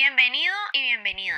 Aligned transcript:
Bienvenido 0.00 0.54
y 0.74 0.82
bienvenida. 0.82 1.34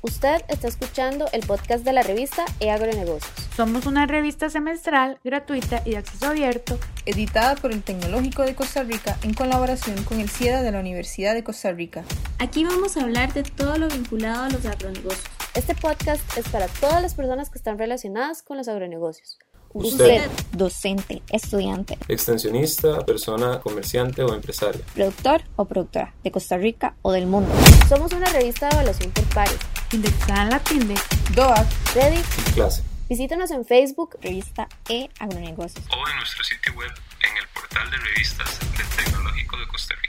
Usted 0.00 0.40
está 0.48 0.66
escuchando 0.66 1.26
el 1.34 1.46
podcast 1.46 1.84
de 1.84 1.92
la 1.92 2.02
revista 2.02 2.46
E-Agronegocios. 2.58 3.30
Somos 3.54 3.84
una 3.84 4.06
revista 4.06 4.48
semestral, 4.48 5.18
gratuita 5.22 5.82
y 5.84 5.90
de 5.90 5.98
acceso 5.98 6.28
abierto, 6.28 6.80
editada 7.04 7.54
por 7.56 7.72
el 7.72 7.82
Tecnológico 7.82 8.44
de 8.44 8.54
Costa 8.54 8.82
Rica 8.82 9.18
en 9.22 9.34
colaboración 9.34 10.02
con 10.04 10.20
el 10.20 10.30
CIEDA 10.30 10.62
de 10.62 10.72
la 10.72 10.80
Universidad 10.80 11.34
de 11.34 11.44
Costa 11.44 11.70
Rica. 11.70 12.02
Aquí 12.38 12.64
vamos 12.64 12.96
a 12.96 13.02
hablar 13.02 13.34
de 13.34 13.42
todo 13.42 13.76
lo 13.76 13.88
vinculado 13.88 14.44
a 14.44 14.48
los 14.48 14.64
agronegocios. 14.64 15.28
Este 15.54 15.74
podcast 15.74 16.22
es 16.38 16.48
para 16.48 16.66
todas 16.68 17.02
las 17.02 17.12
personas 17.12 17.50
que 17.50 17.58
están 17.58 17.76
relacionadas 17.76 18.42
con 18.42 18.56
los 18.56 18.68
agronegocios. 18.68 19.38
Usted, 19.72 20.30
docente, 20.52 21.22
estudiante, 21.30 21.98
extensionista, 22.08 23.04
persona 23.04 23.60
comerciante 23.60 24.22
o 24.22 24.34
empresaria, 24.34 24.80
productor 24.94 25.42
o 25.56 25.66
productora 25.66 26.14
de 26.24 26.30
Costa 26.30 26.56
Rica 26.56 26.94
o 27.02 27.12
del 27.12 27.26
mundo. 27.26 27.52
Somos 27.88 28.12
una 28.12 28.26
revista 28.26 28.68
de 28.68 28.76
evaluación 28.76 29.10
por 29.12 29.24
pares, 29.34 29.58
indexada 29.92 30.42
en 30.44 30.50
la 30.50 30.58
TINDEX, 30.60 31.02
DOAC, 31.34 31.66
Ready 31.94 32.18
y 32.18 32.52
clase. 32.52 32.82
Visítanos 33.08 33.50
en 33.50 33.64
Facebook, 33.64 34.18
revista 34.20 34.68
E 34.88 35.08
Agronegocios. 35.18 35.84
O 35.90 36.08
en 36.10 36.16
nuestro 36.16 36.44
sitio 36.44 36.74
web 36.74 36.90
en 37.22 37.38
el 37.38 37.48
portal 37.54 37.90
de 37.90 37.96
revistas 37.96 38.58
del 38.76 38.86
Tecnológico 39.04 39.56
de 39.58 39.66
Costa 39.68 39.94
Rica. 40.02 40.07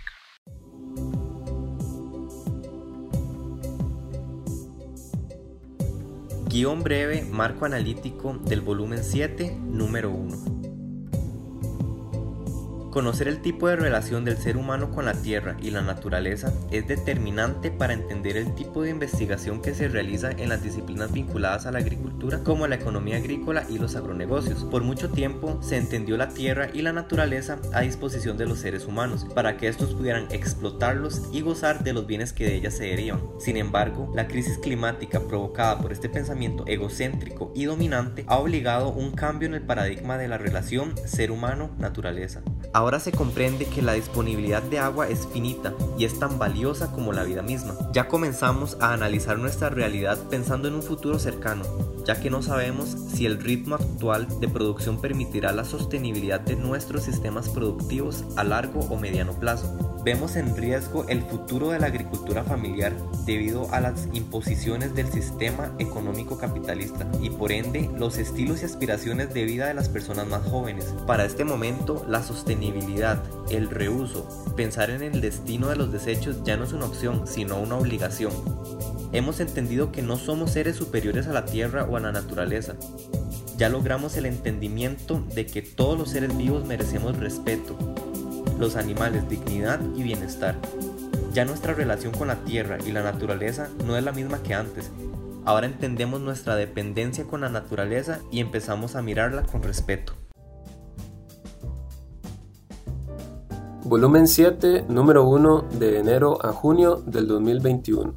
Guión 6.49 6.81
breve, 6.81 7.21
marco 7.31 7.65
analítico 7.65 8.33
del 8.43 8.61
volumen 8.61 9.03
7, 9.03 9.55
número 9.55 10.09
1. 10.09 10.58
Conocer 12.91 13.27
el 13.27 13.41
tipo 13.41 13.67
de 13.67 13.75
relación 13.75 14.25
del 14.25 14.37
ser 14.37 14.57
humano 14.57 14.89
con 14.89 15.05
la 15.05 15.13
tierra 15.13 15.55
y 15.61 15.69
la 15.69 15.83
naturaleza 15.83 16.51
es 16.71 16.87
determinante 16.87 17.69
para 17.69 17.93
entender 17.93 18.35
el 18.35 18.55
tipo 18.55 18.81
de 18.81 18.89
investigación 18.89 19.61
que 19.61 19.75
se 19.75 19.87
realiza 19.87 20.31
en 20.31 20.49
las 20.49 20.63
disciplinas 20.63 21.11
vinculadas 21.11 21.67
a 21.67 21.71
la 21.71 21.79
agricultura 21.79 22.39
como 22.43 22.65
la 22.65 22.75
economía 22.75 23.17
agrícola 23.17 23.63
y 23.69 23.77
los 23.77 23.95
agronegocios. 23.95 24.63
Por 24.63 24.83
mucho 24.83 25.11
tiempo 25.11 25.59
se 25.61 25.77
entendió 25.77 26.17
la 26.17 26.29
tierra 26.29 26.69
y 26.73 26.81
la 26.81 26.91
naturaleza 26.91 27.59
a 27.73 27.81
disposición 27.81 28.37
de 28.37 28.47
los 28.47 28.57
seres 28.57 28.87
humanos 28.87 29.27
para 29.35 29.55
que 29.55 29.67
estos 29.67 29.93
pudieran 29.93 30.25
explotarlos 30.31 31.29
y 31.31 31.41
gozar 31.41 31.83
de 31.83 31.93
los 31.93 32.07
bienes 32.07 32.33
que 32.33 32.45
de 32.45 32.55
ellas 32.55 32.73
se 32.73 32.85
derivan. 32.85 33.21
Sin 33.39 33.57
embargo, 33.57 34.11
la 34.15 34.27
crisis 34.27 34.57
climática 34.57 35.19
provocada 35.19 35.79
por 35.79 35.91
este 35.91 36.09
pensamiento 36.09 36.65
egocéntrico 36.65 37.51
y 37.53 37.65
dominante 37.65 38.25
ha 38.27 38.39
obligado 38.39 38.89
un 38.89 39.11
cambio 39.11 39.47
en 39.47 39.53
el 39.53 39.61
paradigma 39.61 40.17
de 40.17 40.27
la 40.27 40.39
relación 40.39 40.95
ser 41.05 41.29
humano-naturaleza. 41.29 42.41
Ahora 42.71 42.99
se 42.99 43.11
comprende 43.11 43.65
que 43.65 43.81
la 43.81 43.93
disponibilidad 43.93 44.61
de 44.61 44.77
agua 44.77 45.09
es 45.09 45.27
finita 45.27 45.73
y 45.97 46.05
es 46.05 46.19
tan 46.19 46.37
valiosa 46.37 46.91
como 46.91 47.13
la 47.13 47.23
vida 47.23 47.41
misma. 47.41 47.75
Ya 47.93 48.07
comenzamos 48.07 48.77
a 48.79 48.93
analizar 48.93 49.39
nuestra 49.39 49.69
realidad 49.69 50.19
pensando 50.29 50.67
en 50.67 50.75
un 50.75 50.83
futuro 50.83 51.17
cercano, 51.17 51.63
ya 52.05 52.21
que 52.21 52.29
no 52.29 52.43
sabemos 52.43 52.89
si 52.89 53.25
el 53.25 53.39
ritmo 53.39 53.75
actual 53.75 54.27
de 54.39 54.47
producción 54.47 55.01
permitirá 55.01 55.51
la 55.51 55.65
sostenibilidad 55.65 56.39
de 56.41 56.57
nuestros 56.57 57.03
sistemas 57.03 57.49
productivos 57.49 58.23
a 58.35 58.43
largo 58.43 58.81
o 58.81 58.97
mediano 58.97 59.33
plazo. 59.33 59.88
Vemos 60.01 60.37
en 60.37 60.55
riesgo 60.55 61.05
el 61.09 61.21
futuro 61.23 61.71
de 61.71 61.79
la 61.79 61.87
agricultura 61.87 62.45
familiar 62.45 62.95
debido 63.25 63.67
a 63.73 63.81
las 63.81 64.07
imposiciones 64.13 64.95
del 64.95 65.11
sistema 65.11 65.73
económico 65.77 66.37
capitalista 66.37 67.05
y 67.21 67.29
por 67.29 67.51
ende 67.51 67.89
los 67.97 68.17
estilos 68.17 68.61
y 68.61 68.65
aspiraciones 68.65 69.33
de 69.33 69.43
vida 69.43 69.67
de 69.67 69.73
las 69.73 69.89
personas 69.89 70.25
más 70.27 70.47
jóvenes. 70.47 70.85
Para 71.05 71.25
este 71.25 71.43
momento, 71.43 72.05
la 72.07 72.23
sostenibilidad, 72.23 73.21
el 73.49 73.69
reuso, 73.69 74.53
pensar 74.55 74.89
en 74.89 75.03
el 75.03 75.19
destino 75.19 75.67
de 75.67 75.75
los 75.75 75.91
desechos 75.91 76.43
ya 76.45 76.55
no 76.55 76.63
es 76.63 76.71
una 76.71 76.85
opción, 76.85 77.27
sino 77.27 77.59
una 77.59 77.75
obligación. 77.75 78.31
Hemos 79.11 79.41
entendido 79.41 79.91
que 79.91 80.01
no 80.01 80.15
somos 80.15 80.51
seres 80.51 80.77
superiores 80.77 81.27
a 81.27 81.33
la 81.33 81.45
tierra 81.45 81.83
o 81.83 81.97
a 81.97 81.99
la 81.99 82.13
naturaleza. 82.13 82.75
Ya 83.57 83.67
logramos 83.67 84.15
el 84.15 84.27
entendimiento 84.27 85.21
de 85.35 85.45
que 85.45 85.61
todos 85.61 85.99
los 85.99 86.11
seres 86.11 86.37
vivos 86.37 86.65
merecemos 86.65 87.17
respeto, 87.17 87.77
los 88.59 88.75
animales 88.75 89.27
dignidad 89.29 89.79
y 89.95 90.03
bienestar. 90.03 90.55
Ya 91.33 91.45
nuestra 91.45 91.73
relación 91.73 92.13
con 92.13 92.27
la 92.27 92.43
tierra 92.43 92.77
y 92.85 92.91
la 92.91 93.01
naturaleza 93.01 93.69
no 93.85 93.97
es 93.97 94.03
la 94.03 94.11
misma 94.11 94.43
que 94.43 94.53
antes. 94.53 94.91
Ahora 95.45 95.65
entendemos 95.65 96.19
nuestra 96.21 96.55
dependencia 96.55 97.25
con 97.25 97.41
la 97.41 97.49
naturaleza 97.49 98.19
y 98.31 98.41
empezamos 98.41 98.95
a 98.95 99.01
mirarla 99.01 99.43
con 99.43 99.63
respeto. 99.63 100.13
Volumen 103.85 104.27
7, 104.27 104.85
número 104.89 105.27
1, 105.27 105.69
de 105.79 105.97
enero 105.97 106.45
a 106.45 106.51
junio 106.51 106.97
del 106.97 107.27
2021. 107.27 108.13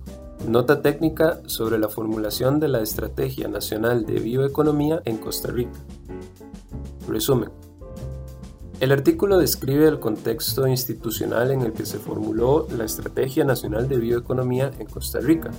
Nota 0.48 0.82
técnica 0.82 1.40
sobre 1.46 1.78
la 1.78 1.88
formulación 1.88 2.58
de 2.58 2.68
la 2.68 2.80
Estrategia 2.80 3.46
Nacional 3.48 4.04
de 4.04 4.18
Bioeconomía 4.18 5.00
en 5.04 5.18
Costa 5.18 5.52
Rica. 5.52 5.78
Resumen. 7.08 7.71
El 8.82 8.90
artículo 8.90 9.38
describe 9.38 9.86
el 9.86 10.00
contexto 10.00 10.66
institucional 10.66 11.52
en 11.52 11.60
el 11.60 11.72
que 11.72 11.86
se 11.86 12.00
formuló 12.00 12.66
la 12.76 12.82
Estrategia 12.82 13.44
Nacional 13.44 13.86
de 13.86 13.96
Bioeconomía 13.96 14.72
en 14.76 14.88
Costa 14.88 15.20
Rica. 15.20 15.52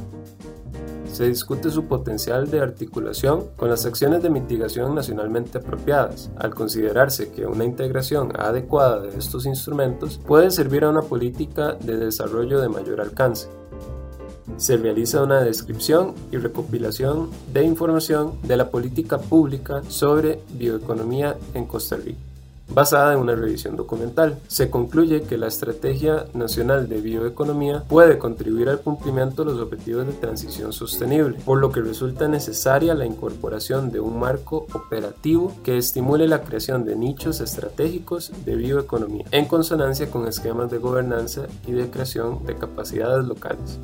Se 1.09 1.29
discute 1.29 1.72
su 1.72 1.85
potencial 1.85 2.51
de 2.51 2.59
articulación 2.59 3.45
con 3.56 3.69
las 3.69 3.85
acciones 3.85 4.23
de 4.23 4.29
mitigación 4.29 4.94
nacionalmente 4.94 5.59
apropiadas, 5.59 6.31
al 6.35 6.53
considerarse 6.53 7.31
que 7.31 7.45
una 7.45 7.63
integración 7.63 8.38
adecuada 8.38 9.00
de 9.00 9.17
estos 9.17 9.45
instrumentos 9.45 10.19
puede 10.28 10.51
servir 10.51 10.83
a 10.83 10.89
una 10.89 11.03
política 11.03 11.78
de 11.79 11.95
desarrollo 11.95 12.59
de 12.59 12.67
mayor 12.67 13.00
alcance. 13.00 13.47
Se 14.57 14.75
realiza 14.75 15.23
una 15.23 15.39
descripción 15.39 16.13
y 16.29 16.35
recopilación 16.35 17.29
de 17.53 17.63
información 17.63 18.33
de 18.44 18.57
la 18.57 18.69
política 18.69 19.17
pública 19.17 19.81
sobre 19.88 20.41
bioeconomía 20.57 21.38
en 21.53 21.63
Costa 21.67 21.95
Rica 21.95 22.32
basada 22.69 23.13
en 23.13 23.19
una 23.19 23.35
revisión 23.35 23.75
documental. 23.75 24.40
Se 24.47 24.69
concluye 24.69 25.24
que 25.24 25.38
la 25.38 25.47
Estrategia 25.47 26.25
Nacional 26.34 26.90
de 26.90 27.01
Bioeconomía 27.01 27.84
puede 27.88 28.18
contribuir 28.18 28.69
al 28.69 28.81
cumplimiento 28.81 29.44
de 29.44 29.51
los 29.51 29.62
objetivos 29.62 30.07
de 30.07 30.13
transición 30.13 30.74
sostenible, 30.74 31.38
por 31.46 31.59
lo 31.59 31.72
que 31.72 31.81
resulta 31.81 32.28
necesaria 32.28 32.94
la 32.94 33.06
incorporación 33.06 33.91
de 33.91 34.00
un 34.00 34.19
marco 34.19 34.66
operativo 34.74 35.53
que 35.63 35.78
estimule 35.78 36.28
la 36.28 36.41
creación 36.41 36.85
de 36.85 36.96
nichos 36.96 37.41
estratégicos 37.41 38.31
de 38.46 38.56
bioeconomía, 38.56 39.25
en 39.31 39.45
consonancia 39.45 40.09
con 40.09 40.28
esquemas 40.28 40.72
de 40.72 40.78
gobernanza 40.78 41.47
y 41.68 41.74
de 41.74 41.90
creación 41.90 42.45
de 42.45 42.56
capacidades 42.56 43.25
locales 43.25 43.80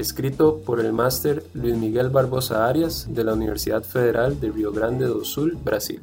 escrito 0.00 0.62
por 0.64 0.80
el 0.80 0.92
máster 0.92 1.44
Luis 1.52 1.76
Miguel 1.76 2.08
Barbosa 2.08 2.66
Arias 2.66 3.06
de 3.10 3.22
la 3.22 3.34
Universidad 3.34 3.82
Federal 3.82 4.40
de 4.40 4.50
Río 4.50 4.72
Grande 4.72 5.06
do 5.06 5.24
Sul, 5.24 5.58
Brasil. 5.62 6.02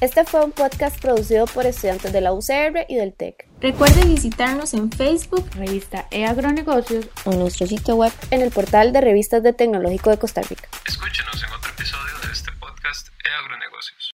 Este 0.00 0.24
fue 0.24 0.44
un 0.44 0.52
podcast 0.52 1.00
producido 1.00 1.46
por 1.46 1.66
estudiantes 1.66 2.12
de 2.12 2.20
la 2.20 2.32
UCR 2.32 2.86
y 2.88 2.96
del 2.96 3.14
TEC. 3.14 3.48
Recuerden 3.60 4.14
visitarnos 4.14 4.74
en 4.74 4.92
Facebook, 4.92 5.48
revista 5.54 6.06
E-Agronegocios 6.10 7.06
o 7.24 7.32
en 7.32 7.38
nuestro 7.38 7.66
sitio 7.66 7.96
web 7.96 8.12
en 8.30 8.42
el 8.42 8.50
portal 8.50 8.92
de 8.92 9.00
revistas 9.00 9.42
de 9.42 9.52
Tecnológico 9.52 10.10
de 10.10 10.18
Costa 10.18 10.42
Rica. 10.42 10.68
Escúchenos 10.86 11.42
en 11.42 11.52
otro 11.52 11.70
episodio 11.70 12.18
de 12.26 12.32
este 12.32 12.52
podcast 12.52 13.08
E-Agronegocios. 13.24 13.63